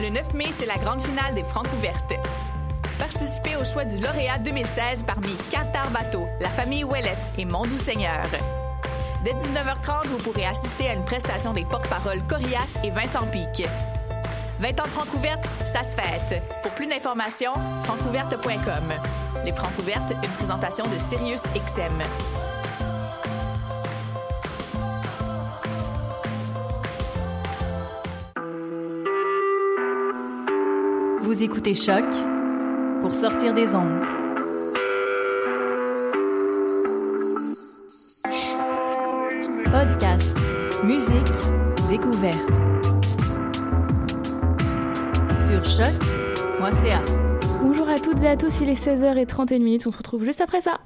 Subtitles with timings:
[0.00, 2.14] Le 9 mai, c'est la grande finale des Francs ouvertes.
[3.00, 8.22] Participez au choix du lauréat 2016 parmi Qatar Bateau, la famille Ouellette et Mondou Seigneur.
[9.24, 13.66] Dès 19h30, vous pourrez assister à une prestation des porte-paroles Corias et Vincent Pic.
[14.60, 16.42] 20 ans Francouverte, ça se fête.
[16.62, 18.94] Pour plus d'informations, francouverte.com.
[19.44, 22.02] Les Francouvertes, une présentation de Sirius XM.
[31.38, 32.04] Vous écoutez Choc
[33.00, 34.02] pour sortir des ondes.
[39.70, 40.36] Podcast,
[40.82, 41.12] musique,
[41.88, 42.50] découverte.
[45.38, 47.04] Sur choc.ca.
[47.62, 50.80] Bonjour à toutes et à tous, il est 16h31, on se retrouve juste après ça.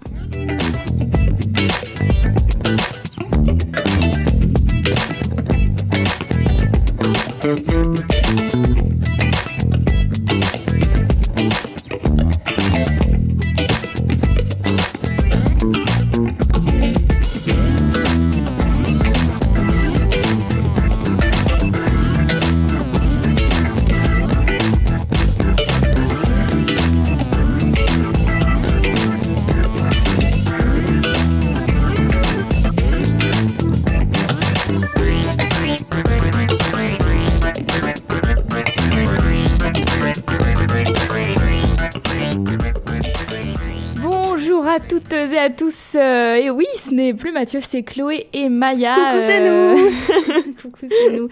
[45.53, 45.95] Tous.
[45.97, 48.95] euh, et oui, ce n'est plus Mathieu, c'est Chloé et Maya.
[48.95, 49.91] Coucou, c'est nous.
[50.63, 51.29] Coucou, c'est nous.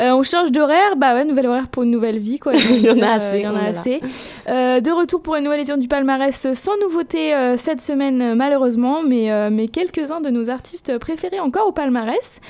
[0.00, 0.96] Euh, on change d'horaire.
[0.96, 2.52] Bah ouais, nouvel horaire pour une nouvelle vie, quoi.
[2.56, 3.68] Il y en a Euh, assez, Il y en a là.
[3.68, 4.00] assez.
[4.48, 8.34] Euh, de retour pour une nouvelle édition du palmarès, sans nouveauté euh, cette semaine, euh,
[8.34, 12.40] malheureusement, mais, euh, mais quelques-uns de nos artistes préférés encore au palmarès.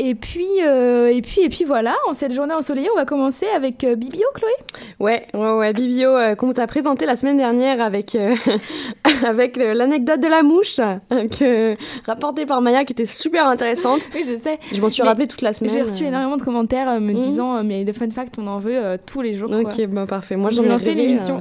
[0.00, 3.46] Et puis, euh, et puis, et puis voilà, en cette journée ensoleillée, on va commencer
[3.54, 4.50] avec euh, Bibio, Chloé.
[4.98, 8.34] Ouais, ouais, ouais, Bibio, euh, qu'on vous a présenté la semaine dernière avec, euh,
[9.24, 11.76] avec l'anecdote de la mouche, euh, que,
[12.08, 14.08] rapportée par Maya, qui était super intéressante.
[14.14, 14.58] Oui, je sais.
[14.72, 15.72] Je m'en suis rappelée toute la semaine.
[15.72, 17.20] J'ai reçu énormément de commentaires me Mhm.
[17.20, 19.50] disant, mais de fun fact, on en veut tous les jours.
[19.52, 20.34] Ok, bah parfait.
[20.36, 21.40] Moi, je j'en vais ai lancer rêvé, l'émission.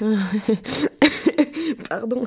[1.88, 2.24] Pardon.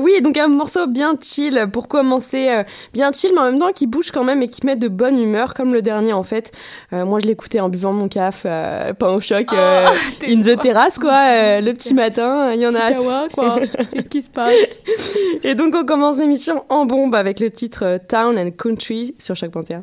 [0.00, 2.62] Oui, donc un morceau bien chill pour commencer,
[2.94, 5.18] bien chill, mais en même temps qui bouge quand même et qui met de bonne
[5.18, 6.52] humeur, comme le dernier en fait.
[6.92, 9.86] Euh, moi, je l'écoutais en buvant mon caf, euh, pas au choc, euh,
[10.18, 12.52] t'es in the terrasse quoi, euh, le petit matin.
[12.54, 12.92] Il y en a.
[12.92, 13.60] Chihuahua, quoi.
[13.92, 14.80] Qu'est-ce qui se passe?
[15.44, 19.36] Et donc on commence l'émission en bombe avec le titre euh, Town and Country sur
[19.36, 19.82] chaque Panthéa.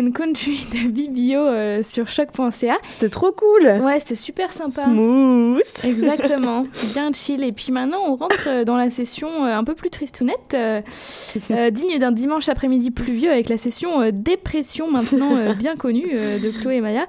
[0.00, 2.78] And Country de Bibio euh, sur choc.ca.
[2.88, 3.66] C'était trop cool.
[3.82, 4.82] Ouais, c'était super sympa.
[4.82, 5.84] Smooth.
[5.84, 7.44] Exactement, bien chill.
[7.44, 10.80] Et puis maintenant, on rentre euh, dans la session euh, un peu plus tristounette, euh,
[11.50, 16.76] euh, digne d'un dimanche après-midi pluvieux avec la session Dépression, maintenant bien connue, de Chloé
[16.76, 17.06] et Maya,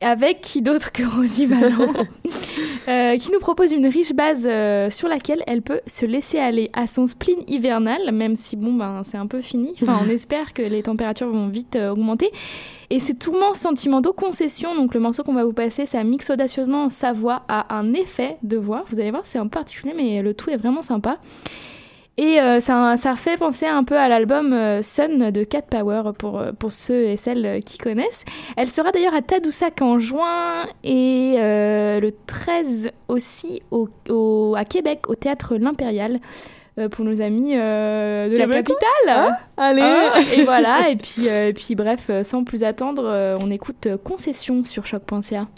[0.00, 1.92] avec qui d'autre que Rosie Vallant,
[3.14, 6.70] euh, qui nous propose une riche base euh, sur laquelle elle peut se laisser aller
[6.72, 9.74] à son spleen hivernal, même si bon, ben, c'est un peu fini.
[9.82, 12.30] Enfin, on espère que les températures vont vite euh, augmenter.
[12.90, 16.90] Et ces tourments sentimentaux concession, donc le morceau qu'on va vous passer, ça mixe audacieusement
[16.90, 18.84] sa voix à un effet de voix.
[18.88, 21.18] Vous allez voir, c'est un peu particulier, mais le tout est vraiment sympa.
[22.16, 26.12] Et euh, ça, ça fait penser un peu à l'album euh, Sun de Cat Power
[26.16, 28.24] pour, euh, pour ceux et celles qui connaissent.
[28.56, 34.64] Elle sera d'ailleurs à Tadoussac en juin et euh, le 13 aussi au, au- à
[34.64, 36.20] Québec au théâtre L'Impérial
[36.78, 39.36] euh, pour nos amis euh, de la capitale.
[39.56, 39.82] Allez.
[39.82, 44.62] Ah, et voilà, et puis, euh, et puis bref, sans plus attendre, on écoute Concession
[44.62, 45.48] sur choc.ca.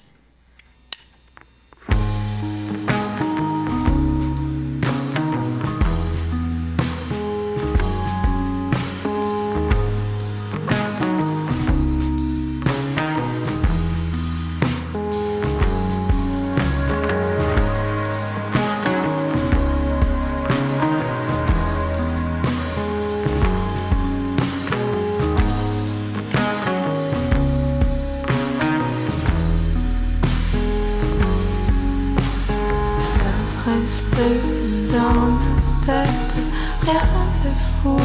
[34.16, 35.54] dans ma
[35.84, 36.34] tête,
[36.82, 37.06] rien
[37.44, 37.50] de
[37.82, 37.98] fou,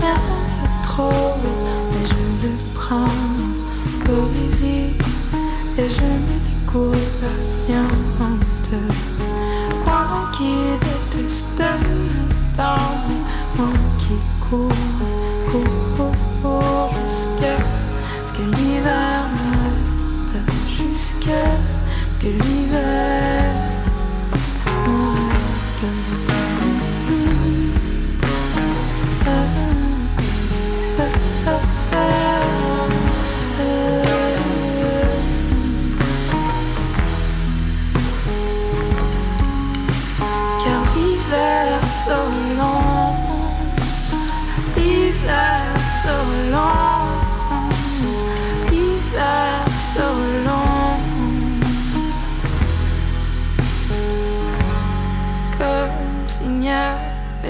[0.00, 1.34] rien de trop,
[1.90, 3.20] mais je le prends
[4.04, 4.94] poésie
[5.76, 8.72] et je me découvre patiente.
[9.84, 10.02] Moi
[10.32, 11.46] qui déteste
[12.56, 12.96] temps,
[13.56, 14.16] moi qui
[14.48, 14.85] cours,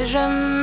[0.07, 0.56] jamais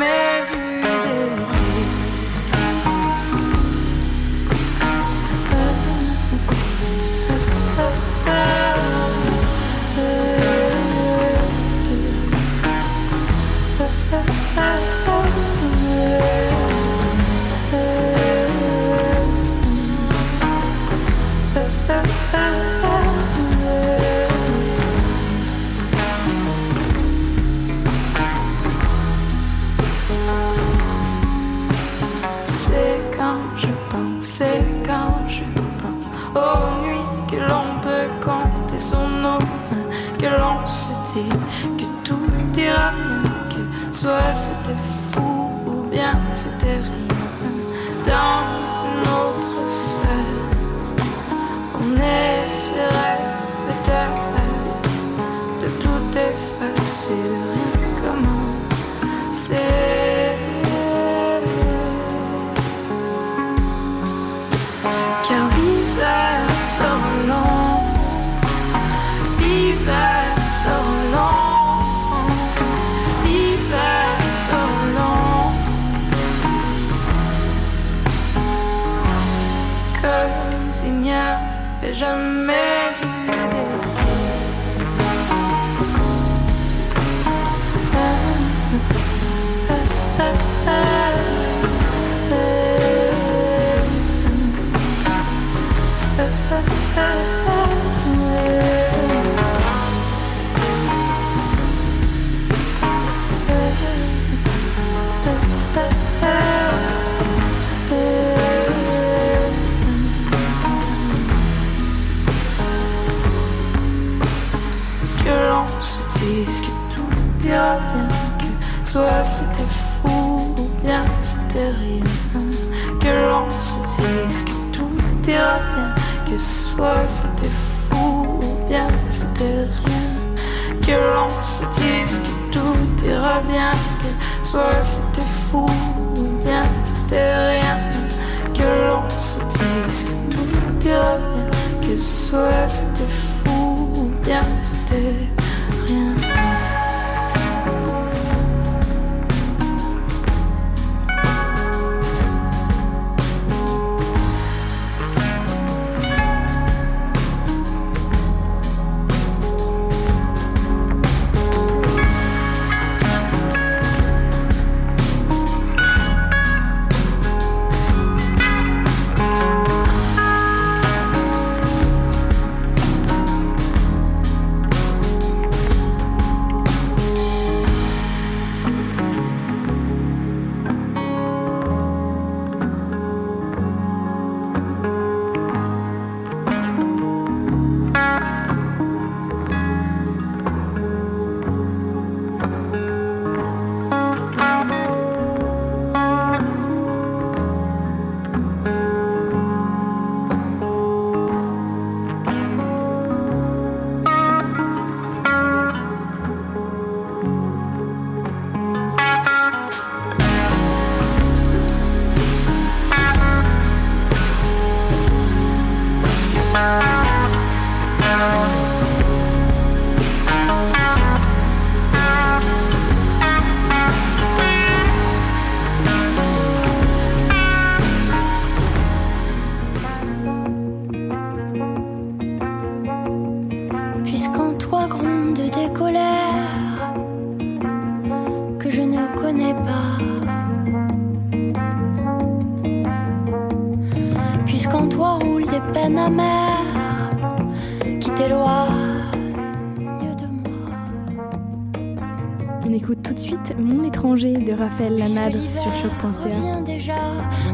[254.73, 257.52] Raphaël Lanade sur choc.ca.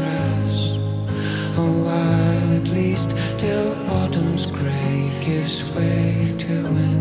[0.00, 0.76] winter's
[1.56, 6.99] a while at least till autumn's grey gives way to winter's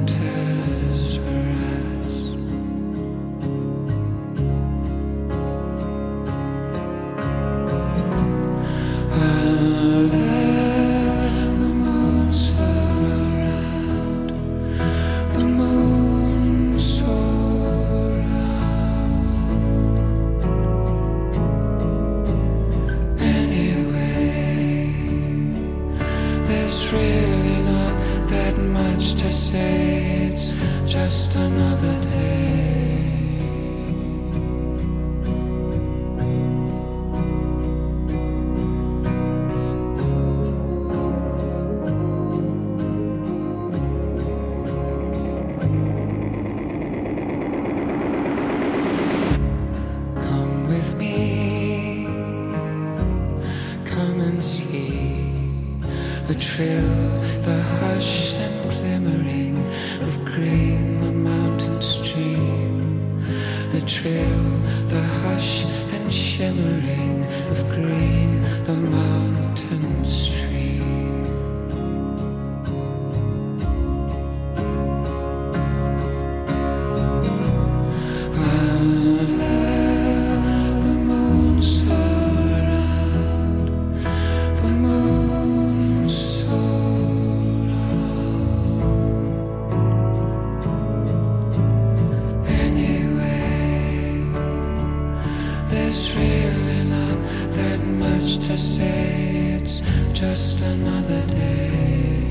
[100.19, 102.27] just another day.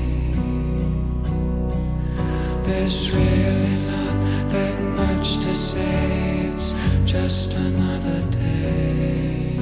[2.61, 6.51] There's really not that much to say.
[6.51, 9.55] It's just another day.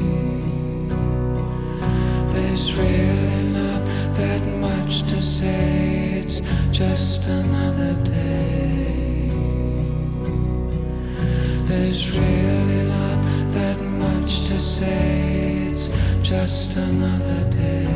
[2.33, 3.85] There's really not
[4.19, 6.19] that much to say.
[6.21, 9.29] It's just another day.
[11.69, 13.19] There's really not
[13.53, 15.16] that much to say.
[16.29, 17.87] Just another day.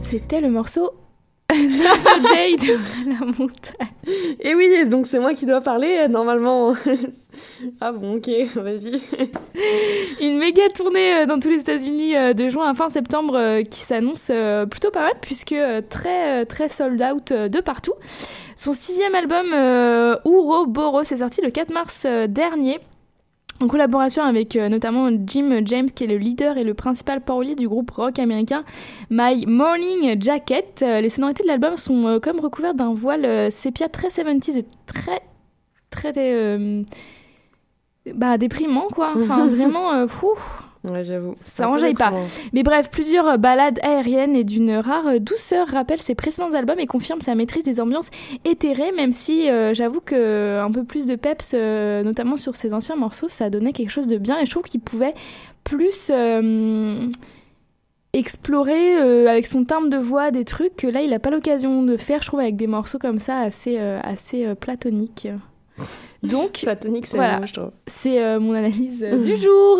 [0.00, 0.94] C'était le morceau
[2.32, 2.78] Day de
[3.10, 3.94] la montagne.
[4.40, 6.74] Et oui, donc c'est moi qui dois parler euh, normalement.
[7.80, 9.00] ah bon, ok, vas-y.
[10.20, 13.80] Une méga tournée euh, dans tous les États-Unis euh, de juin à fin septembre qui
[13.80, 14.30] s'annonce
[14.70, 15.54] plutôt pas mal puisque
[15.88, 17.94] très très sold out de partout.
[18.56, 19.46] Son sixième album
[20.24, 22.78] Ouroboros est sorti le 4 mars dernier.
[23.60, 27.54] En collaboration avec euh, notamment Jim James, qui est le leader et le principal parolier
[27.54, 28.64] du groupe rock américain
[29.10, 30.82] My Morning Jacket.
[30.82, 34.66] Euh, les sonorités de l'album sont euh, comme recouvertes d'un voile sépia très 70s et
[34.86, 35.20] très,
[35.90, 36.12] très,
[38.12, 39.14] bah, déprimant, quoi.
[39.16, 40.32] Enfin, vraiment, fou.
[40.84, 41.32] Ouais, j'avoue.
[41.36, 42.12] Ça enjaille pas.
[42.52, 46.78] Mais bref, plusieurs euh, ballades aériennes et d'une rare euh, douceur rappellent ses précédents albums
[46.78, 48.10] et confirment sa maîtrise des ambiances
[48.44, 52.74] éthérées, même si euh, j'avoue que un peu plus de peps, euh, notamment sur ses
[52.74, 55.14] anciens morceaux, ça donnait quelque chose de bien et je trouve qu'il pouvait
[55.64, 57.08] plus euh,
[58.14, 61.82] explorer euh, avec son timbre de voix des trucs que là il a pas l'occasion
[61.82, 65.28] de faire, je trouve, avec des morceaux comme ça assez, euh, assez euh, platoniques.
[66.24, 67.44] Donc, Platonique, c'est Voilà.
[67.44, 67.70] je trouve.
[67.86, 69.78] c'est euh, mon analyse euh, du jour.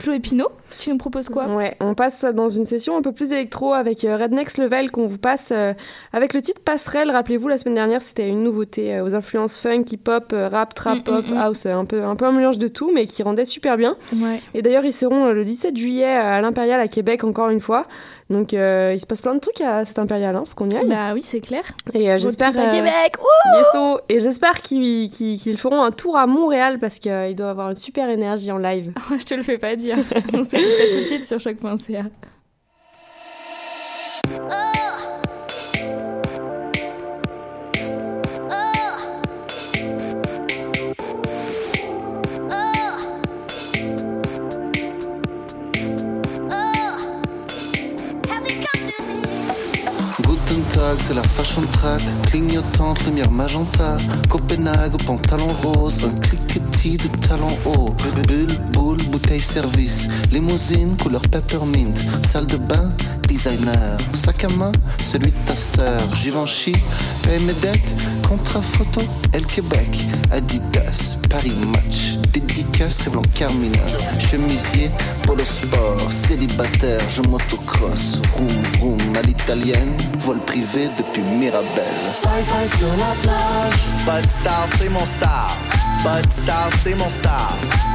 [0.00, 0.48] Chloé Pinot,
[0.80, 1.46] tu nous proposes quoi?
[1.46, 4.90] Ouais, on passe dans une session un peu plus électro avec euh, Red Next Level
[4.90, 5.72] qu'on vous passe euh,
[6.12, 7.10] avec le titre Passerelle.
[7.10, 10.98] Rappelez-vous, la semaine dernière, c'était une nouveauté euh, aux influences funk, hip-hop, euh, rap, trap,
[10.98, 11.36] Mm, pop, mm, mm.
[11.38, 13.96] house, un peu, un peu un mélange de tout, mais qui rendait super bien.
[14.16, 14.40] Ouais.
[14.54, 17.86] Et d'ailleurs, ils seront euh, le 17 juillet à l'Impérial à Québec, encore une fois.
[18.30, 20.76] Donc, euh, il se passe plein de trucs à cet Impérial, hein, faut qu'on y
[20.76, 20.88] aille.
[20.88, 21.62] Bah oui, c'est clair.
[21.92, 23.16] Et euh, j'espère euh, Québec.
[23.20, 23.98] Ouh.
[24.08, 28.50] Et j'espère qu'ils feront un tour à Montréal parce qu'ils doivent avoir une super énergie
[28.50, 28.92] en live.
[29.18, 29.98] je te le fais pas dire.
[30.32, 32.04] On s'écoute tout de suite sur choc.ca.
[50.98, 52.00] C'est la fashion track.
[52.30, 53.96] Clignotante, lumière magenta.
[54.28, 56.04] Copenhague, pantalon rose.
[56.04, 57.94] Un cliquetis de talons hauts.
[58.26, 60.08] Bulle, boule, bouteille service.
[60.30, 61.92] Limousine, couleur peppermint.
[62.26, 62.92] Salle de bain,
[63.34, 63.96] designer.
[64.14, 66.00] Sac à main, celui de ta sœur.
[66.14, 66.72] Givenchy,
[67.22, 67.94] paye mes dettes.
[68.28, 69.00] Contrat photo,
[69.32, 69.90] El Québec.
[70.30, 72.16] Adidas, Paris Match.
[72.32, 73.78] Dédicace, Revlon Carmina.
[74.18, 74.90] Chemisier,
[75.26, 76.12] polo sport.
[76.12, 78.20] Célibataire, je motocross.
[78.32, 79.96] Vroom, vroom, à l'italienne.
[80.20, 81.96] Vol privé depuis Mirabel.
[82.22, 83.82] Fly-fly sur la plage.
[84.06, 85.58] Bud Star, c'est mon star.
[86.04, 87.52] Bud Star, c'est mon star.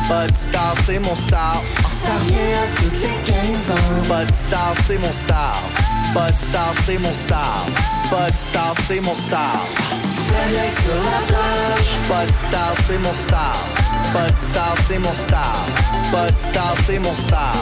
[0.09, 1.61] Bud Star, c'est mon star.
[1.93, 4.01] Ça revient à toutes les 15 ans.
[4.09, 5.28] Bud Star, c'est mon star.
[5.29, 7.65] Bud Star, c'est mon star.
[8.09, 9.63] Bud Star, c'est mon star.
[12.07, 13.53] Bud Star, c'est mon star.
[14.13, 15.53] Bud Star, c'est mon star.
[16.11, 17.53] Bud Star, c'est mon star.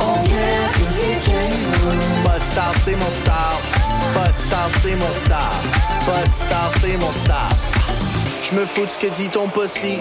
[0.00, 1.32] On vient à toutes les 15
[1.84, 1.96] ans.
[2.24, 3.60] Bud Star, c'est mon star.
[4.14, 5.52] Bud Star, c'est mon star.
[6.06, 7.48] Bud Star, c'est mon star.
[8.42, 10.00] Je me fous de ce que dit ton possi.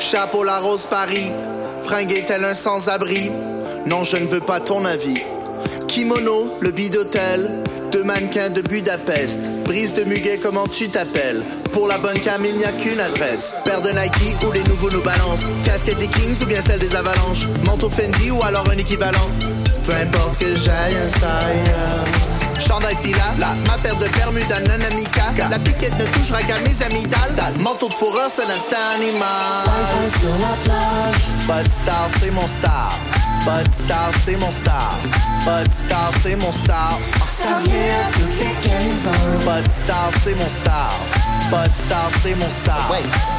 [0.00, 1.30] Chapeau la rose Paris.
[1.84, 3.30] Fringué tel un sans-abri?
[3.86, 5.22] Non, je ne veux pas ton avis.
[5.96, 7.64] Kimono, le bid d'hôtel.
[7.90, 9.40] Deux mannequins de Budapest.
[9.64, 11.42] Brise de muguet, comment tu t'appelles?
[11.72, 13.56] Pour la bonne cam, il n'y a qu'une adresse.
[13.64, 15.48] Paire de Nike ou les nouveaux nous balancent.
[15.64, 17.48] Casquette des Kings ou bien celle des Avalanches.
[17.64, 19.30] Manteau Fendi ou alors un équivalent.
[19.84, 22.60] Peu importe que j'aille un style.
[22.60, 25.32] Chandail fila, la, ma paire de Bermuda non amica.
[25.48, 27.54] La piquette ne touchera qu'à mes amygdales.
[27.58, 29.64] Manteau de fourrure, c'est l'instinct animal.
[30.20, 31.62] Sur la plage.
[31.64, 32.92] Bud Star, c'est mon star.
[33.46, 34.92] Bud Star, c'est mon star.
[35.46, 36.98] Bud Star, c'est mon star.
[37.30, 37.60] Ça
[38.12, 39.38] toutes les 15 ans.
[39.46, 40.90] Bud Star, c'est mon star.
[41.52, 42.90] Bud Star, c'est mon star.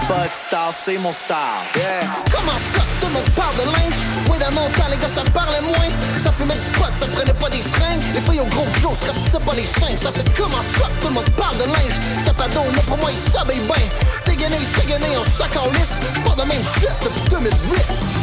[0.07, 1.61] Bud Star, c'est mon star.
[1.75, 2.07] Yeah.
[2.31, 3.99] Comment ça, tout le monde parle de linge?
[4.27, 7.33] Moi dans mon temps, les gars, ça parlait moins Ça fumait du pot, ça prenait
[7.33, 10.23] pas des seringues Les filles au gros Joe, ça rapetissait pas les seins Ça fait
[10.37, 11.99] comment ça, tout le monde parle de linge?
[12.23, 13.85] Capado, moi pour moi, il savait bien
[14.25, 18.16] Dégainé, ségainé, en sac en lisse J'parle de même shit depuis 2008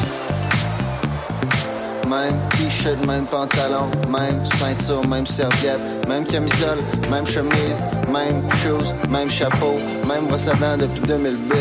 [2.15, 6.79] même t-shirt, même pantalon, même ceinture, même serviette, même camisole,
[7.11, 11.57] même chemise, même shoes, même chapeau, même brosse à dents depuis 2008.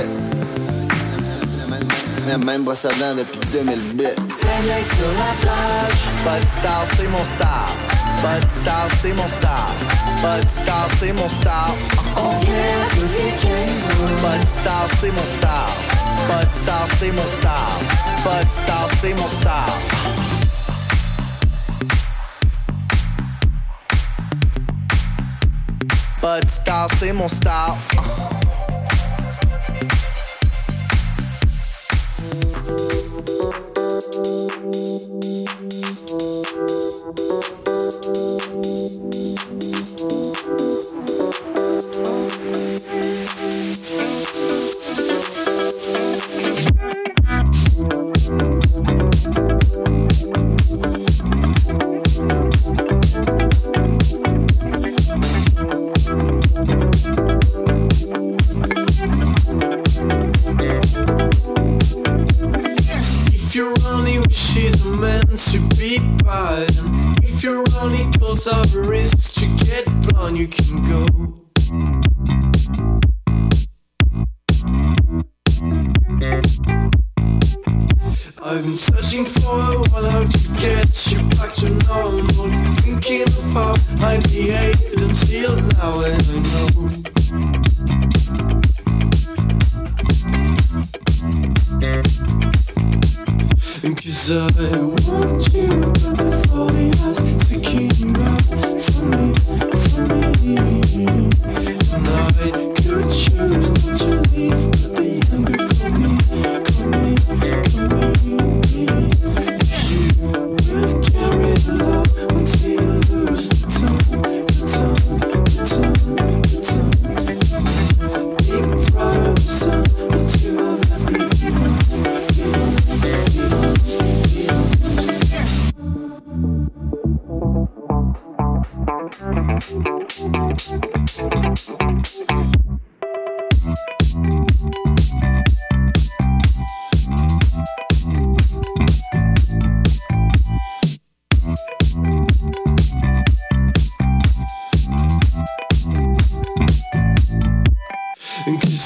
[2.28, 4.08] Même, même brosse à dents depuis 2008.
[4.08, 6.02] Redneck sur la plage.
[6.24, 7.66] Bud Star, c'est mon star.
[8.24, 9.70] Bud Star, c'est mon star.
[10.22, 11.76] Bud Star, c'est mon star.
[12.16, 13.50] On vient à toutes les 15
[13.90, 14.38] ans.
[14.38, 15.66] Bud Star, c'est mon star.
[16.28, 17.80] Bud Star, c'est mon star.
[18.24, 20.23] Bud Star, c'est mon star.
[26.24, 27.76] Bud Star, c'est mon star.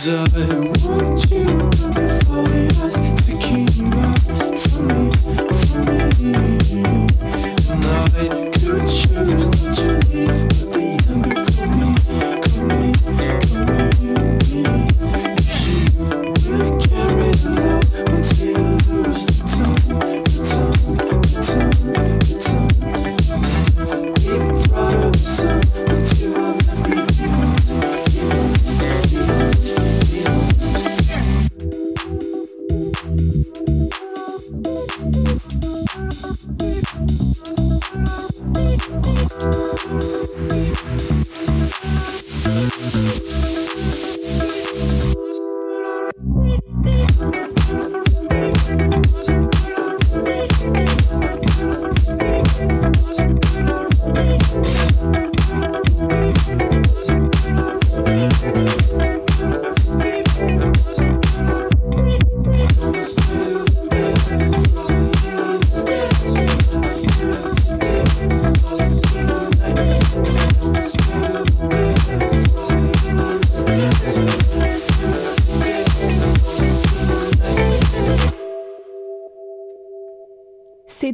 [0.07, 0.56] And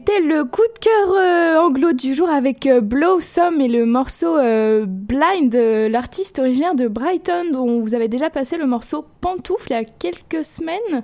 [0.06, 4.38] C'était le coup de cœur euh, anglo du jour avec euh, Blossom et le morceau
[4.38, 9.68] euh, Blind, euh, l'artiste originaire de Brighton dont vous avez déjà passé le morceau Pantoufle
[9.70, 11.04] il y a quelques semaines.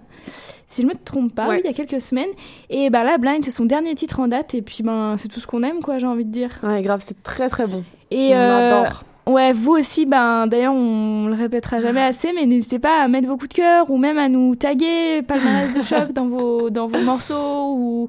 [0.68, 1.56] Si je me trompe pas, Ouais.
[1.56, 2.28] oui, il y a quelques semaines.
[2.70, 5.40] Et bah là, Blind, c'est son dernier titre en date et puis ben c'est tout
[5.40, 6.52] ce qu'on aime quoi, j'ai envie de dire.
[6.62, 7.86] Ouais, grave, c'est très très bon.
[8.12, 9.04] Et On euh, adore.
[9.28, 13.30] Ouais, vous aussi, ben d'ailleurs on le répétera jamais assez, mais n'hésitez pas à mettre
[13.30, 16.88] vos coups de cœur ou même à nous taguer palmarès de choc dans vos dans
[16.88, 18.08] vos morceaux ou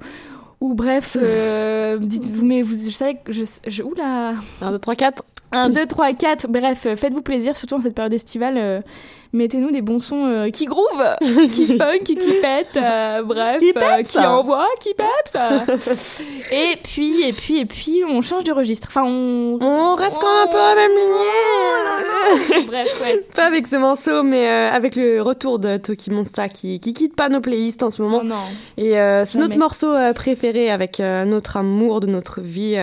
[0.60, 4.94] ou bref, euh, dites-vous mais vous je savais que je, je oula 1, 2, 3,
[4.94, 5.24] 4.
[5.52, 8.84] 1, 2, 3, 4, bref, euh, faites-vous plaisir, surtout en cette période estivale.
[9.32, 11.04] Mettez-nous des bons sons euh, qui groove,
[11.52, 14.90] qui funk, qui, pètent, euh, bref, Qui euh, qui envoie, qui
[15.26, 15.64] ça.
[16.52, 18.88] et puis, et puis, et puis, on change de registre.
[18.90, 19.58] Enfin, on...
[19.60, 22.66] On reste quand même un peu à la même lignée.
[22.66, 23.24] bref, ouais.
[23.34, 27.14] Pas avec ce morceau, mais euh, avec le retour de Toki Monsta qui, qui quitte
[27.14, 28.22] pas nos playlists en ce moment.
[28.22, 28.34] Oh non.
[28.78, 32.76] Et euh, c'est notre morceau préféré avec notre amour de notre vie.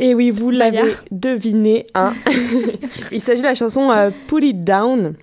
[0.00, 0.04] Euh.
[0.04, 1.86] Et oui, vous l'avez deviné.
[1.94, 2.14] Hein.
[3.12, 5.14] Il s'agit de la chanson euh, Pull It Down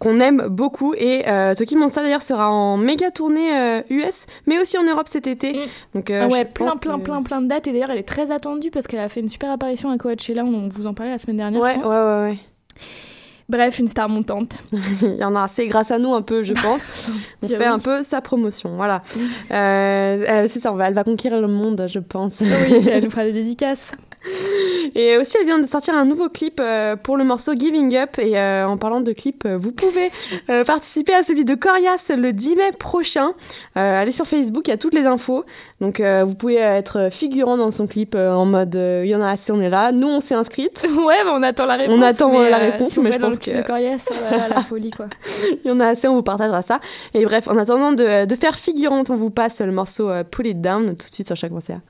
[0.00, 4.78] qu'on aime beaucoup et euh, Toki d'ailleurs sera en méga tournée euh, US mais aussi
[4.78, 5.56] en Europe cet été Mm.
[5.94, 7.66] donc euh, Ah ouais, plein, plein, que- plein, plein de dates.
[7.66, 10.44] Et d'ailleurs, elle est très attendue parce qu'elle a fait une super apparition à Coachella.
[10.44, 11.92] On vous en parlait la semaine dernière, ouais je ouais pense.
[11.92, 12.38] ouais ouais
[13.48, 14.58] Bref, une star montante.
[15.02, 16.82] il y en a assez grâce à nous un peu je pense
[17.42, 19.02] on fait un peu sa promotion voilà
[19.50, 23.04] euh, euh, c'est ça on va, elle va conquérir le monde je pense Oui, elle
[23.04, 23.92] nous fera des dédicaces.
[24.94, 28.18] Et aussi, elle vient de sortir un nouveau clip euh, pour le morceau Giving Up.
[28.18, 30.10] Et euh, en parlant de clip, euh, vous pouvez
[30.66, 33.32] participer à celui de Corias le 10 mai prochain.
[33.74, 35.44] Allez sur Facebook, il y a toutes les infos.
[35.80, 39.52] Donc, vous pouvez être figurant dans son clip en mode il y en a assez,
[39.52, 39.92] on est là.
[39.92, 40.86] Nous, on s'est inscrites.
[41.02, 41.96] Ouais, bah on attend la réponse.
[41.98, 44.14] On attend, mais, la réponse, si mais je pense que- de Corias, oh
[44.48, 45.06] la folie, quoi.
[45.64, 46.80] Il y en a assez, on vous partagera ça.
[47.12, 50.60] Et bref, en attendant de, de faire figurante, on vous passe le morceau Pull It
[50.60, 51.80] Down tout de suite sur chaque concert.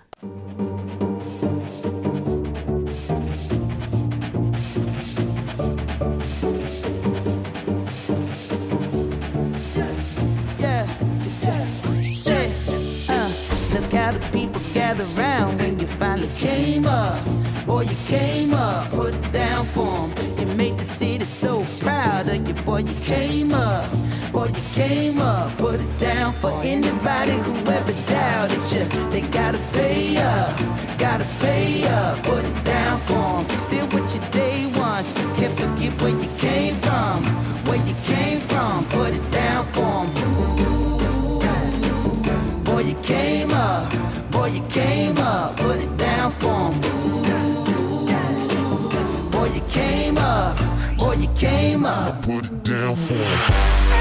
[14.13, 17.21] The people gather round when you finally came up.
[17.67, 20.11] Boy, you came up, put it down for 'em.
[20.39, 23.89] You make the city so proud of you, boy, you came up.
[24.33, 27.82] Boy, you came up, put it down for anybody who ever
[52.95, 53.92] Put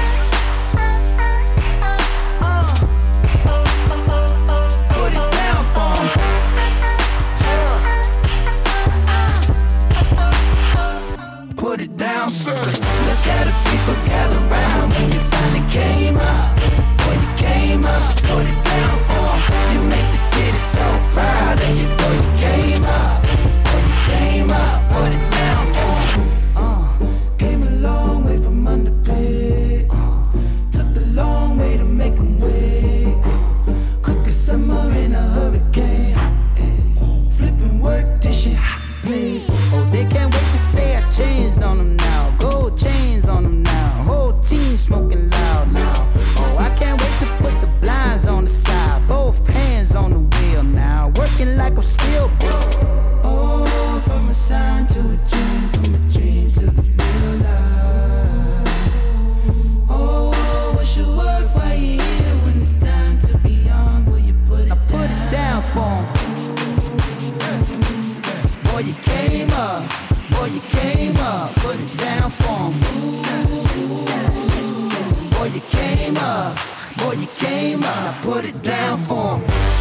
[76.02, 76.56] came up.
[76.98, 77.96] Boy, you came up.
[78.04, 79.71] Now put it down for 'em.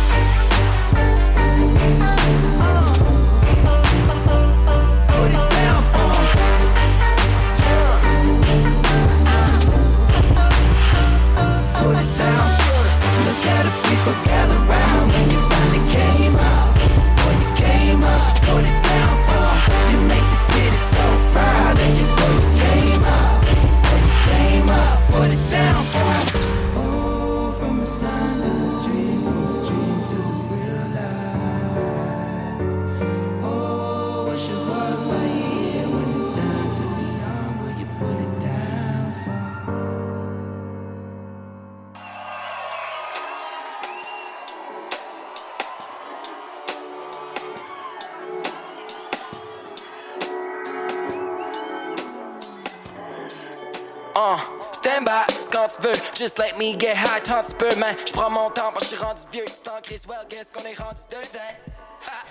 [56.21, 57.95] Just let me get high tant tu peux, man.
[58.05, 59.45] J'prends mon temps, parce que j'suis rendu vieux.
[59.47, 61.39] Tu t'en crises, well, qu'est-ce qu'on est rendu dedans?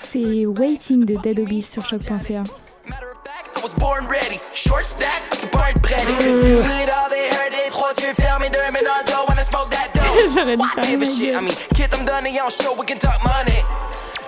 [0.00, 2.44] C'est Waiting de Dead Obies sur choc.ca.
[2.86, 6.06] I was born ready, short stack, the barn ready.
[6.06, 7.72] Do it all, they heard it.
[7.72, 10.34] Trois yeux fermés, deux mains dans le dos, wanna smoke that dope.
[10.34, 12.86] J'aurais dû faire Give a ma shit, I mean, kid, I'm done en show, we
[12.86, 13.64] can talk money.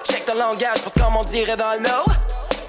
[0.03, 2.13] Check the langage, parce comme on dirait dans le know.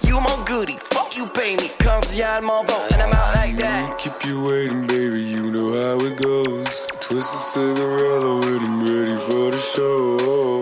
[0.04, 1.72] You mon goodie, fuck you pay me.
[1.84, 3.98] Cordialement bon, and I'm out like that.
[3.98, 6.83] Keep you waiting, baby, you know how it goes.
[7.24, 10.62] Twist a cigarette when I'm ready for the show.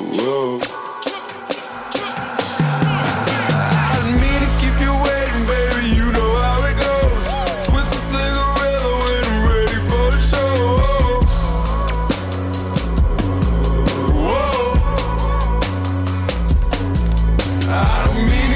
[0.00, 0.58] Whoa.
[17.68, 18.49] I didn't mean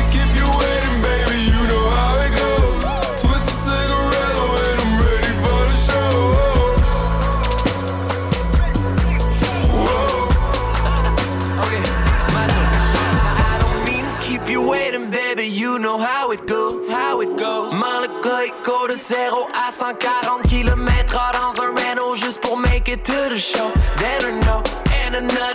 [19.85, 23.70] 140 km dans un Renault juste pour make it to the show.
[24.24, 24.62] Or no,
[25.05, 25.53] and another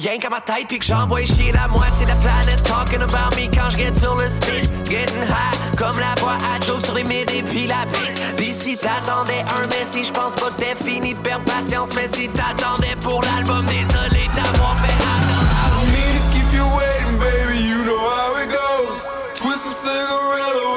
[0.00, 3.34] rien qu'à ma tête puis que j'envoie chier la moitié de la planète talking about
[3.36, 6.94] me quand je get sur le stage getting high comme la voix à Joe sur
[6.94, 7.84] les mid et puis la
[8.36, 12.08] Pis si t'attendais un Messi je pense pas que t'es fini de perdre patience mais
[12.12, 17.18] si t'attendais pour l'album désolé d'avoir fait attendre I don't mean to keep you waiting,
[17.18, 17.62] baby.
[17.62, 19.02] You know how it goes.
[19.34, 20.73] Twist a cigarette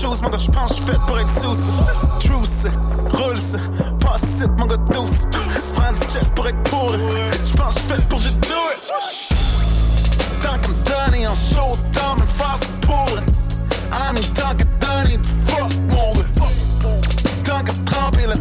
[0.00, 1.82] choses, mon gars, j'pense que fait pour être sous.
[3.12, 3.60] Roule, c'est
[3.98, 5.26] passe it, mon gars, douce.
[5.68, 6.92] J'prends du chest pour être pour
[7.44, 8.92] J'pense que fait pour juste do it.
[10.42, 12.26] Tant qu'à me en show, tant me
[12.56, 13.08] c'est pour.
[13.92, 14.22] En même
[14.54, 14.64] que
[15.46, 16.24] fuck, mon gars.
[17.44, 18.36] Tant tremper le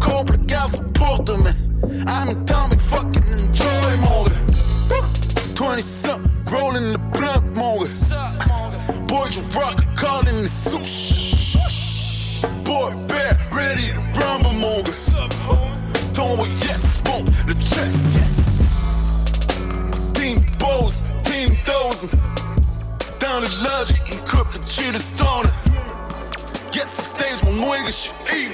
[0.00, 1.52] couple, garde pour demain.
[17.76, 19.14] Smoke the chest.
[20.14, 22.10] Team Bose, Team Dozen.
[23.20, 25.50] Dans le lodge, une coupe de cheetah stone.
[26.72, 28.52] Yes, the stage, mon nigga, je eat.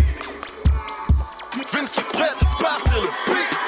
[1.73, 3.62] Vince qui est prêt à partir le beat.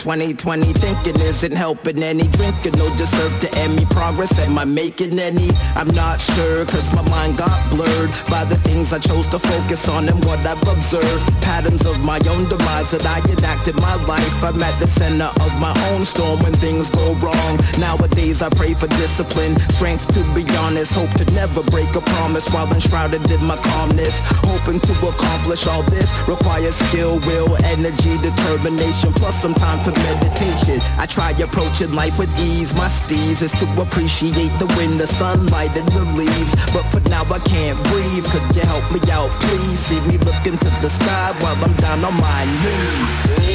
[0.00, 2.26] 2020, thinking isn't helping any.
[2.28, 3.84] Drinking no deserve to me.
[3.90, 5.50] Progress, am I making any?
[5.76, 9.88] I'm not sure, cause my mind got blurred by the things I chose to focus
[9.88, 11.26] on and what I've observed.
[11.42, 14.42] Patterns of my own demise that I enacted my life.
[14.42, 17.58] I'm at the center of my own storm when things go wrong.
[17.78, 22.48] Nowadays, I pray for discipline, strength to be honest, hope to never break a promise
[22.50, 24.20] while enshrouded in my calmness.
[24.44, 30.80] Hoping to accomplish all this requires skill, will, energy, determination, plus some time for meditation.
[30.98, 32.74] I try approaching life with ease.
[32.74, 36.54] My steez is to appreciate the wind, the sunlight, and the leaves.
[36.72, 38.24] But for now, I can't breathe.
[38.32, 39.78] Could you help me out, please?
[39.78, 43.49] See me looking to the sky while I'm down on my knees.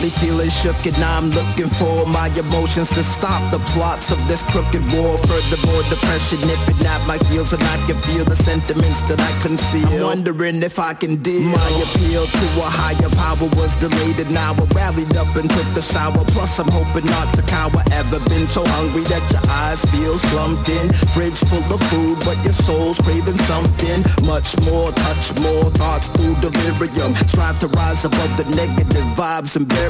[0.00, 4.42] Me feeling shook and I'm looking for my emotions to stop the plots of this
[4.42, 5.18] crooked war.
[5.18, 10.08] Furthermore, depression nipping at my heels and I can feel the sentiments that I conceal.
[10.08, 11.44] I'm wondering if I can deal.
[11.52, 15.68] My appeal to a higher power was delayed and now I rallied up and took
[15.76, 16.24] a shower.
[16.32, 17.82] Plus I'm hoping not to cower.
[17.92, 20.92] Ever been so hungry that your eyes feel slumped in?
[21.12, 24.92] Fridge full of food, but your soul's craving something much more.
[24.92, 27.12] Touch more thoughts through delirium.
[27.28, 29.89] Strive to rise above the negative vibes and bury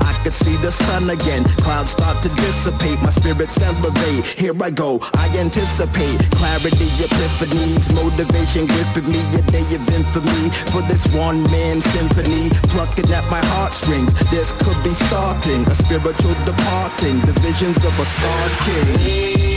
[0.00, 1.44] I can see the sun again.
[1.64, 3.00] Clouds start to dissipate.
[3.02, 4.26] My spirits elevate.
[4.26, 4.98] Here I go.
[5.14, 9.22] I anticipate clarity, epiphanies, motivation gripping me.
[9.36, 12.50] A day of infamy for this one man symphony.
[12.70, 14.12] Plucking at my heartstrings.
[14.30, 17.20] This could be starting a spiritual departing.
[17.20, 19.51] The visions of a star king.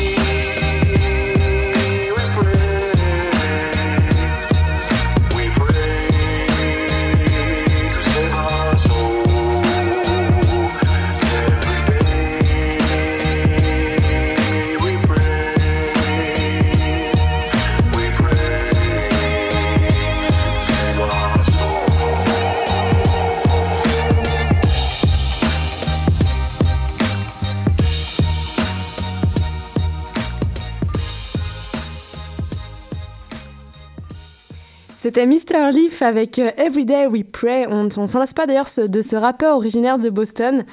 [35.15, 35.71] C'était Mr.
[35.71, 37.65] Leaf avec euh, Everyday We Pray.
[37.69, 40.65] On, on s'en lasse pas d'ailleurs de ce rappeur originaire de Boston.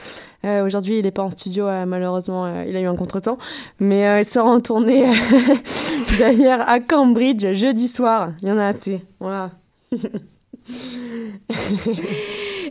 [0.44, 3.38] Euh, Aujourd'hui, il n'est pas en studio, euh, malheureusement, il a eu un contretemps.
[3.78, 5.04] Mais il sera en tournée
[6.18, 8.30] d'ailleurs à Cambridge jeudi soir.
[8.42, 9.02] Il y en a assez.
[9.20, 9.52] Voilà.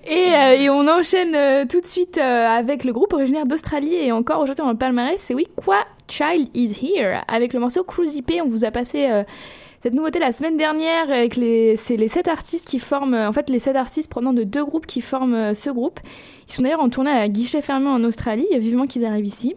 [0.09, 4.72] Et, on enchaîne tout de suite avec le groupe originaire d'Australie et encore aujourd'hui dans
[4.72, 8.41] le palmarès, c'est oui, Quoi Child Is Here avec le morceau Cruisy P.
[8.41, 9.24] On vous a passé
[9.82, 13.49] cette nouveauté la semaine dernière avec les c'est les sept artistes qui forment en fait
[13.49, 15.99] les sept artistes provenant de deux groupes qui forment euh, ce groupe.
[16.47, 18.45] Ils sont d'ailleurs en tournée à guichet fermé en Australie.
[18.59, 19.55] Vivement qu'ils arrivent ici.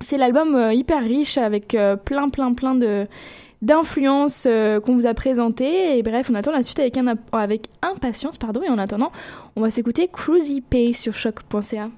[0.00, 3.06] C'est l'album euh, hyper riche avec euh, plein plein plein de
[3.62, 4.46] d'influences
[4.84, 8.62] qu'on vous a présentées et bref on attend la suite avec un avec impatience pardon
[8.62, 9.10] et en attendant
[9.56, 11.90] on va s'écouter Cruisy Pay sur choc.ca.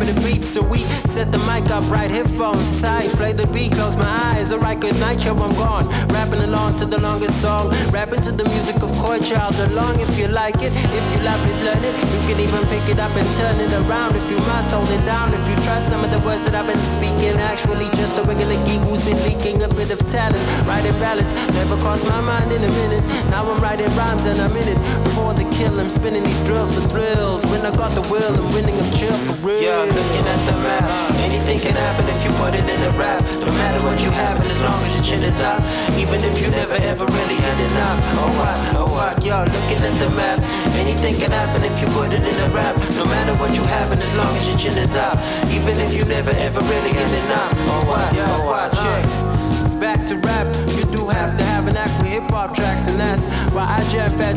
[0.00, 3.72] To the beat, So we set the mic up right, headphones tight, play the beat,
[3.72, 4.52] close my eyes.
[4.52, 5.86] Alright, good night, yo, I'm gone.
[6.14, 9.98] Rapping along to the longest song, rapping to the music of Coy Child along.
[9.98, 11.94] If you like it, if you love it, learn it.
[12.14, 14.70] You can even pick it up and turn it around if you must.
[14.70, 17.34] Hold it down if you trust some of the words that I've been speaking.
[17.42, 20.38] Actually, just a regular geek who's been leaking a bit of talent.
[20.62, 23.02] Writing ballads never crossed my mind in a minute.
[23.34, 24.78] Now I'm writing rhymes and I'm in it.
[25.18, 27.44] For the kill, I'm spinning these drills for thrills.
[27.50, 29.60] When I got the will, I'm winning, I'm chill for real.
[29.60, 31.09] Yeah, looking at the map.
[31.18, 33.22] Anything can happen if you put it in a rap.
[33.40, 35.60] No matter what you have, as long as your chin is up.
[35.98, 37.98] Even if you never ever really had enough.
[38.22, 40.38] Oh what, oh what, yo, looking at the map.
[40.76, 42.76] Anything can happen if you put it in a rap.
[42.96, 45.16] No matter what you have, as long as your chin is up.
[45.50, 47.52] Even if you never ever really had enough.
[47.72, 49.04] Oh what, oh what, check.
[49.80, 50.46] Back to rap,
[50.76, 51.29] you do have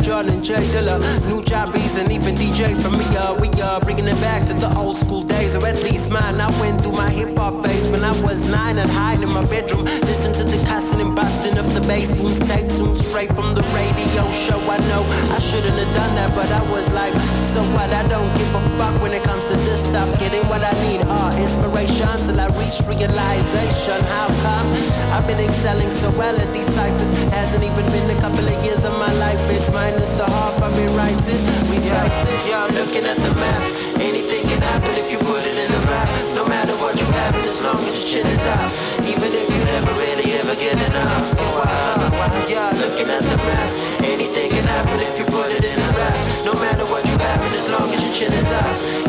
[0.03, 0.99] John and Jay Dilla,
[1.29, 3.05] new jobbies, and even DJ from me.
[3.15, 6.41] Uh, we are bringing it back to the old school days, or at least mine.
[6.41, 9.45] I went through my hip hop phase when I was nine and hide in my
[9.45, 9.85] bedroom.
[9.85, 13.63] Listen to the cussing and busting of the bass booms, take tunes straight from the
[13.71, 14.59] radio show.
[14.67, 17.13] I know I shouldn't have done that, but I was like,
[17.55, 17.87] so what?
[17.87, 20.07] I don't give a fuck when it comes to this stuff.
[20.19, 23.99] Getting what I need, uh, inspiration till I reach realization.
[24.11, 24.67] How come
[25.15, 27.11] I've been excelling so well at these ciphers?
[27.31, 29.39] Hasn't even been a couple of years of my life.
[29.47, 32.53] It's minus the half I've been writing, reciting.
[32.53, 33.61] I'm looking at the map.
[33.99, 36.09] Anything can happen if you put it in a rap.
[36.35, 38.71] No matter what you have, as long as your chin is out.
[39.05, 41.35] Even if you never really ever get enough.
[41.37, 42.47] Oh, wow, wow.
[42.47, 43.69] Yeah, looking at the map.
[44.03, 46.17] Anything can happen if you put it in a rap.
[46.45, 49.02] No matter what you have, as long as your chin is out.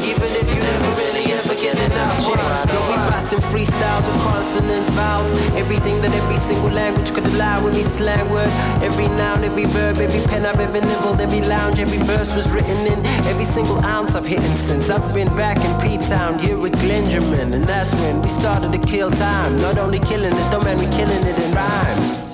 [3.40, 5.32] Freestyles with consonants, vowels.
[5.54, 8.48] Everything that every single language could allow with me slang word.
[8.82, 12.78] Every noun, every verb, every pen I've ever nibbled, every lounge, every verse was written
[12.86, 13.04] in.
[13.26, 17.54] Every single ounce I've hidden since I've been back in P-Town here with Glenjamin.
[17.54, 19.56] And that's when we started to kill time.
[19.58, 22.33] Not only killing it, though man, we killing it in rhymes.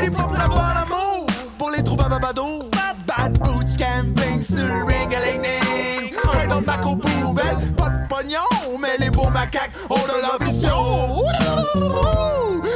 [0.00, 1.26] Les propres la bonne amour
[1.58, 2.70] pour les trous babado.
[3.06, 6.14] Bad boots camping sur ring a ling ding.
[6.44, 11.22] Un autre mac aux poubelles, pas de pognon, mais les beaux macaques ont de l'ambition.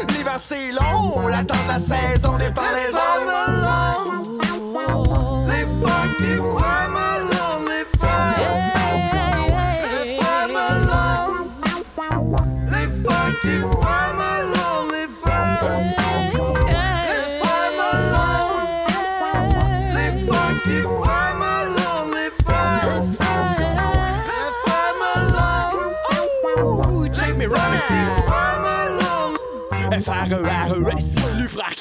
[0.08, 3.69] L'hiver c'est long, l'attente de la saison dépend des hommes.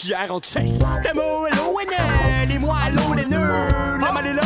[0.04, 0.82] Le frère qui a en chest.
[1.14, 3.98] M-O-L-O-N-L, et moi, allô, les nœuds.
[4.00, 4.42] La malle est là,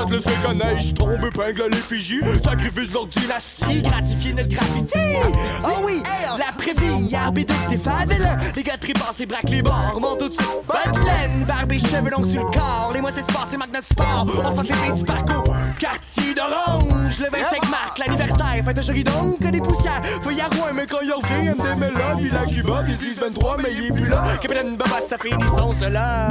[0.00, 2.20] à le sucre neige tombe, épingle à l'effigie.
[2.42, 4.98] Sacrifice dynastie, gratifier notre graffiti.
[5.64, 6.02] Oh oui,
[6.38, 8.36] la prévie, RB2 c'est favela.
[8.56, 10.40] Les gars tripassent et braquent les bords, manteau dessus.
[10.66, 12.90] Bonne laine, barbe et cheveux longs sur le corps.
[12.94, 14.26] Les mois c'est sport, c'est Magnet Sport.
[14.26, 15.54] On se passe les petits parcours.
[15.78, 18.64] Quartier d'orange, le 25 mars, l'anniversaire.
[18.64, 20.02] Fête de chérie donc, que des poussières.
[20.22, 23.70] Feuille à roi, mais quand il revient, MDM là, puis la Cuba, des 6-23, mais
[23.72, 24.36] il est plus là.
[24.40, 26.28] Capitaine Baba, ça finit son cela.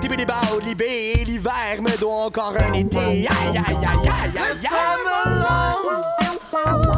[0.00, 0.26] TB des
[0.64, 2.96] libé, l'hiver me doit encore Fernie D.
[2.96, 4.70] Yeah, yeah, yeah, yeah, yeah, yeah.
[4.72, 5.06] I'm
[6.84, 6.97] alone.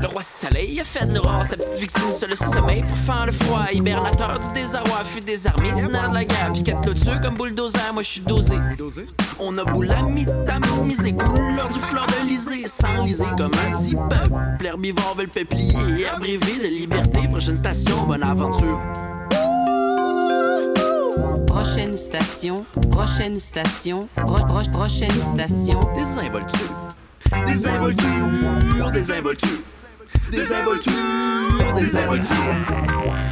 [0.00, 3.26] Le roi soleil a fait de l'aurore sa petite victime sur le sommeil pour faire
[3.26, 3.66] le froid.
[3.72, 6.50] Hibernateur du désarroi, fut désarmé du nerf de la guerre.
[6.52, 8.56] Puis quatre clôtures comme bulldozer, moi je suis dosé.
[9.38, 13.94] On a beau la métamisé, couleur du fleur de lysée, sans liser comme un petit
[13.96, 14.66] peuple.
[14.66, 17.28] Herbivore veut le peuplier, air privé de liberté.
[17.28, 18.78] Prochaine station, bonne aventure.
[21.46, 22.54] Prochaine station,
[22.90, 25.78] prochaine station, pro- pro- prochaine station.
[25.94, 26.74] Des involtures,
[27.46, 29.62] des involtures, des involtures,
[30.30, 32.54] des involtures, des involtures.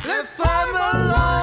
[0.05, 1.40] Les femmes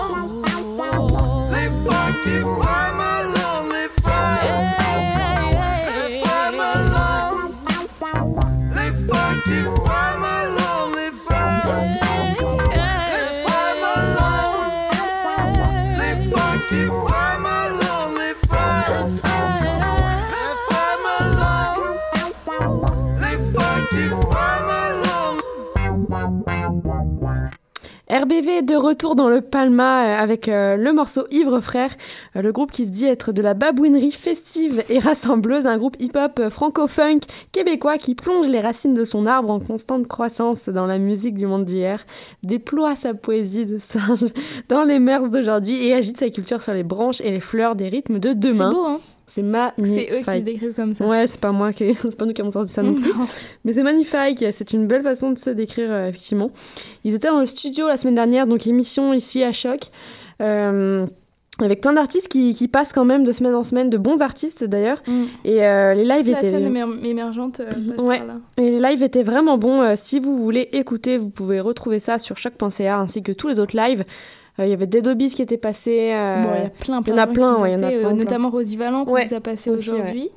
[28.17, 31.91] RBV de retour dans le Palma euh, avec euh, le morceau Ivre Frère,
[32.35, 35.97] euh, le groupe qui se dit être de la babouinerie festive et rassembleuse, un groupe
[35.99, 37.19] hip-hop franco-funk
[37.51, 41.45] québécois qui plonge les racines de son arbre en constante croissance dans la musique du
[41.45, 42.07] monde d'hier,
[42.41, 44.25] déploie sa poésie de singe
[44.67, 47.89] dans les mœurs d'aujourd'hui et agite sa culture sur les branches et les fleurs des
[47.89, 48.71] rythmes de demain.
[48.71, 48.99] C'est hein?
[49.29, 50.07] C'est magnifique.
[50.09, 51.05] C'est eux qui se décrivent comme ça.
[51.05, 53.09] Ouais, c'est pas moi qui, c'est pas nous qui avons sorti ça non plus.
[53.13, 53.27] Non.
[53.65, 54.45] Mais c'est magnifique.
[54.51, 56.49] C'est une belle façon de se décrire, euh, effectivement.
[57.03, 59.91] Ils étaient dans le studio la semaine dernière, donc émission ici à Choc.
[60.41, 61.05] Euh,
[61.59, 64.63] avec plein d'artistes qui, qui passent quand même de semaine en semaine, de bons artistes
[64.63, 65.01] d'ailleurs.
[65.43, 66.51] Et euh, les lives La étaient.
[66.51, 68.19] scène émer- émergente euh, Ouais.
[68.19, 68.33] par là.
[68.57, 69.95] Et les lives étaient vraiment bons.
[69.95, 73.75] Si vous voulez écouter, vous pouvez retrouver ça sur choc.ca ainsi que tous les autres
[73.75, 74.05] lives.
[74.59, 76.11] Euh, Il y avait Dead Obies qui était passé.
[76.13, 77.75] euh, Bon, il y a plein, plein Il y en a plein, ouais, il y
[77.75, 78.17] en a passés, plein, plein.
[78.17, 79.75] notamment Rosie Vallant qu'on Ouais, vous a passé ouais.
[79.77, 80.29] aujourd'hui.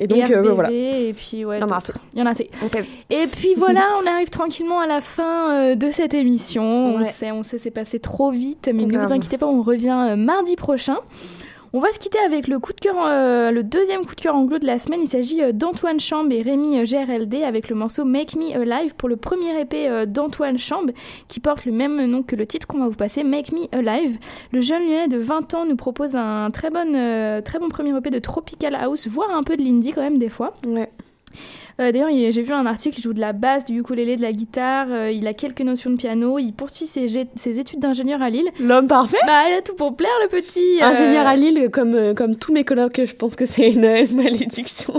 [0.00, 0.70] Et donc, euh, voilà.
[0.70, 1.98] Et puis, ouais, Il y en a d'autres.
[2.14, 2.48] Il y en a assez.
[3.10, 6.62] Et puis voilà, on arrive tranquillement à la fin de cette émission.
[6.62, 10.14] On sait, on sait, c'est passé trop vite, mais ne vous inquiétez pas, on revient
[10.16, 10.98] mardi prochain.
[11.74, 14.34] On va se quitter avec le coup de cœur, euh, le deuxième coup de cœur
[14.34, 15.00] anglo de la semaine.
[15.02, 18.94] Il s'agit euh, d'Antoine Chambe et Rémi euh, GRLD avec le morceau Make Me Alive
[18.94, 20.92] pour le premier euh, d'Antoine Chambe
[21.28, 24.18] qui porte le même nom que le titre qu'on va vous passer, Make Me Alive.
[24.50, 28.08] Le jeune lyonnais de 20 ans nous propose un très bon, très bon premier EP
[28.08, 30.54] de Tropical House, voire un peu de l'indie quand même des fois.
[31.80, 34.22] Euh, D'ailleurs, il- j'ai vu un article, il joue de la basse, du ukulélé, de
[34.22, 37.06] la guitare, euh, il a quelques notions de piano, il poursuit ses,
[37.36, 38.48] ses études d'ingénieur à Lille.
[38.60, 40.80] L'homme parfait Bah, il a tout pour plaire, le petit.
[40.82, 43.84] euh, Ingénieur à Lille, comme, euh, comme tous mes colocs, je pense que c'est une
[43.84, 44.94] euh, malédiction.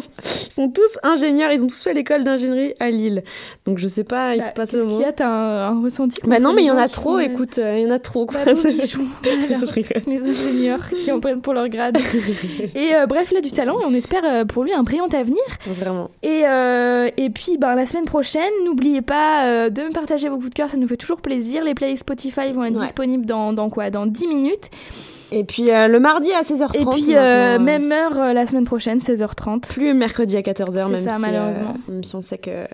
[0.48, 3.24] Ils sont tous ingénieurs, ils ont tous fait l'école d'ingénierie à Lille.
[3.66, 5.84] Donc je sais pas, il Bah, se passe le qu'il y a T'as un, un
[5.84, 7.88] ressenti Bah non, mais les il y en a trop, euh, écoute, euh, il y
[7.88, 8.26] en a trop.
[8.26, 8.40] quoi.
[8.46, 8.52] Bah,
[10.08, 11.98] les ingénieurs qui en prennent pour leur grade.
[12.76, 15.08] et euh, bref, il a du talent et on espère euh, pour lui un brillant
[15.08, 15.42] avenir.
[15.68, 16.10] Vraiment.
[16.24, 20.30] Et, euh, euh, et puis ben, la semaine prochaine, n'oubliez pas euh, de me partager
[20.30, 21.64] vos coups de cœur, ça nous fait toujours plaisir.
[21.64, 23.90] Les playlists Spotify vont être disponibles dans, quoi?
[23.90, 24.70] Dans 10 minutes.
[25.32, 26.82] Et puis euh, le mardi à 16h30.
[26.82, 27.14] Et puis
[27.64, 29.72] même heure la semaine prochaine, 16h30.
[29.72, 31.76] Plus mercredi à 14h, même ça, si, malheureusement.
[31.88, 32.66] on sait que.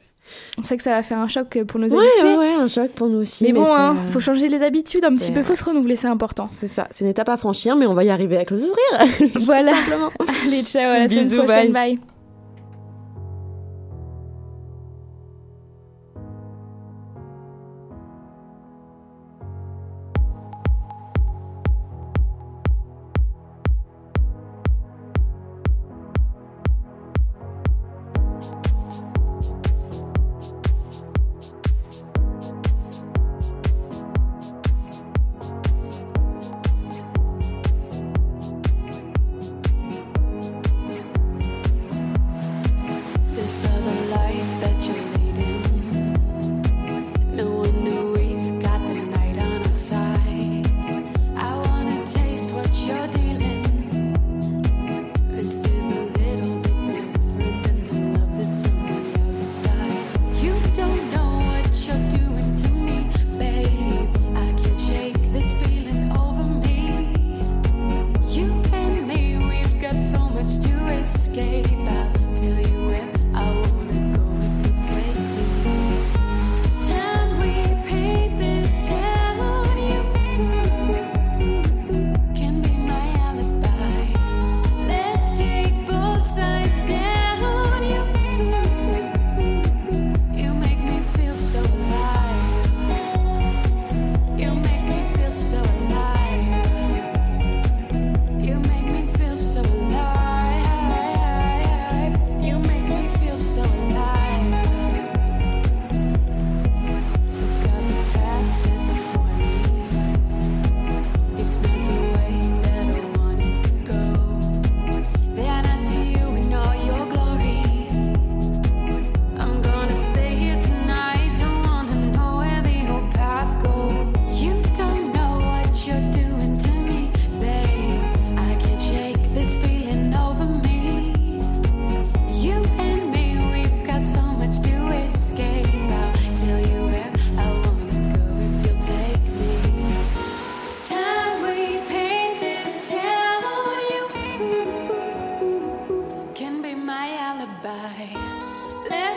[0.57, 2.35] On sait que ça va faire un choc pour nos ouais, habitués.
[2.35, 3.43] Ouais, ouais, un choc pour nous aussi.
[3.43, 6.49] Mais, bon, hein, faut changer les habitudes un petit peu, faut se renouveler, c'est important.
[6.51, 9.35] C'est ça, c'est une étape à franchir, mais on va y arriver avec le sourire.
[9.41, 9.71] voilà.
[9.71, 10.11] Tout simplement.
[10.45, 11.99] Allez, ciao, à la Bisous, semaine prochaine, bye.